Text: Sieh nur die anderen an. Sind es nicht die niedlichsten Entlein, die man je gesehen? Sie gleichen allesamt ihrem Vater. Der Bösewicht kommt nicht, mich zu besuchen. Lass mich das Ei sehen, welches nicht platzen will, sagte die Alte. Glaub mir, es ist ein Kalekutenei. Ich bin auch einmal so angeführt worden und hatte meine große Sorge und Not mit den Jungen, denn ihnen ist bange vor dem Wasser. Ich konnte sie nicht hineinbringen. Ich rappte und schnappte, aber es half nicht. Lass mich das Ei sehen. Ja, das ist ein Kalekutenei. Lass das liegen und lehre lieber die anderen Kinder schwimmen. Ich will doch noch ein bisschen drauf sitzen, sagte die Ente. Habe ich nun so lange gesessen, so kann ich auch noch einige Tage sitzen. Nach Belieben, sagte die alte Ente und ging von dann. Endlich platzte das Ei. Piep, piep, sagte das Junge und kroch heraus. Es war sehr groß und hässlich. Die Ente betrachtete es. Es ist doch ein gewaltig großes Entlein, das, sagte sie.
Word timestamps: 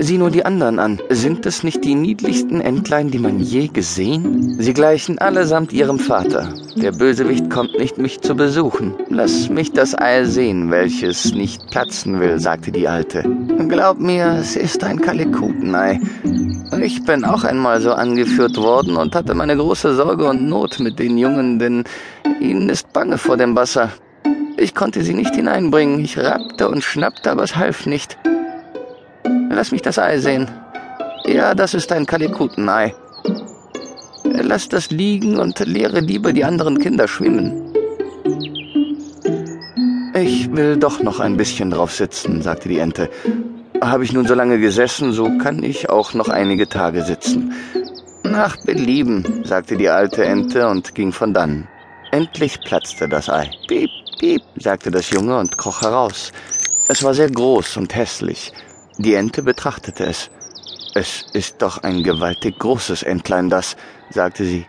Sieh 0.00 0.16
nur 0.16 0.30
die 0.30 0.44
anderen 0.44 0.78
an. 0.78 1.00
Sind 1.10 1.44
es 1.44 1.64
nicht 1.64 1.84
die 1.84 1.96
niedlichsten 1.96 2.60
Entlein, 2.60 3.10
die 3.10 3.18
man 3.18 3.40
je 3.40 3.66
gesehen? 3.66 4.54
Sie 4.60 4.72
gleichen 4.72 5.18
allesamt 5.18 5.72
ihrem 5.72 5.98
Vater. 5.98 6.48
Der 6.76 6.92
Bösewicht 6.92 7.50
kommt 7.50 7.76
nicht, 7.76 7.98
mich 7.98 8.20
zu 8.20 8.36
besuchen. 8.36 8.94
Lass 9.08 9.48
mich 9.48 9.72
das 9.72 9.98
Ei 9.98 10.24
sehen, 10.24 10.70
welches 10.70 11.32
nicht 11.32 11.68
platzen 11.70 12.20
will, 12.20 12.38
sagte 12.38 12.70
die 12.70 12.86
Alte. 12.86 13.24
Glaub 13.68 13.98
mir, 13.98 14.36
es 14.40 14.54
ist 14.54 14.84
ein 14.84 15.00
Kalekutenei. 15.00 16.00
Ich 16.80 17.02
bin 17.02 17.24
auch 17.24 17.42
einmal 17.42 17.80
so 17.80 17.92
angeführt 17.92 18.56
worden 18.56 18.96
und 18.96 19.16
hatte 19.16 19.34
meine 19.34 19.56
große 19.56 19.96
Sorge 19.96 20.28
und 20.28 20.48
Not 20.48 20.78
mit 20.78 21.00
den 21.00 21.18
Jungen, 21.18 21.58
denn 21.58 21.82
ihnen 22.40 22.68
ist 22.68 22.92
bange 22.92 23.18
vor 23.18 23.36
dem 23.36 23.56
Wasser. 23.56 23.90
Ich 24.56 24.76
konnte 24.76 25.02
sie 25.02 25.14
nicht 25.14 25.34
hineinbringen. 25.34 25.98
Ich 26.04 26.18
rappte 26.18 26.68
und 26.68 26.84
schnappte, 26.84 27.32
aber 27.32 27.42
es 27.42 27.56
half 27.56 27.86
nicht. 27.86 28.16
Lass 29.58 29.72
mich 29.72 29.82
das 29.82 29.98
Ei 29.98 30.20
sehen. 30.20 30.48
Ja, 31.24 31.52
das 31.52 31.74
ist 31.74 31.90
ein 31.90 32.06
Kalekutenei. 32.06 32.94
Lass 34.22 34.68
das 34.68 34.90
liegen 34.90 35.36
und 35.36 35.58
lehre 35.58 35.98
lieber 35.98 36.32
die 36.32 36.44
anderen 36.44 36.78
Kinder 36.78 37.08
schwimmen. 37.08 37.74
Ich 40.14 40.48
will 40.54 40.76
doch 40.76 41.02
noch 41.02 41.18
ein 41.18 41.36
bisschen 41.36 41.70
drauf 41.70 41.92
sitzen, 41.92 42.40
sagte 42.40 42.68
die 42.68 42.78
Ente. 42.78 43.10
Habe 43.82 44.04
ich 44.04 44.12
nun 44.12 44.28
so 44.28 44.34
lange 44.34 44.60
gesessen, 44.60 45.10
so 45.12 45.28
kann 45.38 45.64
ich 45.64 45.90
auch 45.90 46.14
noch 46.14 46.28
einige 46.28 46.68
Tage 46.68 47.02
sitzen. 47.02 47.52
Nach 48.22 48.56
Belieben, 48.58 49.42
sagte 49.44 49.76
die 49.76 49.88
alte 49.88 50.24
Ente 50.24 50.68
und 50.68 50.94
ging 50.94 51.10
von 51.10 51.34
dann. 51.34 51.66
Endlich 52.12 52.60
platzte 52.60 53.08
das 53.08 53.28
Ei. 53.28 53.50
Piep, 53.66 53.90
piep, 54.20 54.42
sagte 54.54 54.92
das 54.92 55.10
Junge 55.10 55.36
und 55.36 55.58
kroch 55.58 55.82
heraus. 55.82 56.30
Es 56.86 57.02
war 57.02 57.12
sehr 57.12 57.28
groß 57.28 57.76
und 57.78 57.96
hässlich. 57.96 58.52
Die 59.00 59.14
Ente 59.14 59.44
betrachtete 59.44 60.06
es. 60.06 60.28
Es 60.94 61.24
ist 61.32 61.62
doch 61.62 61.84
ein 61.84 62.02
gewaltig 62.02 62.58
großes 62.58 63.04
Entlein, 63.04 63.48
das, 63.48 63.76
sagte 64.10 64.44
sie. 64.44 64.66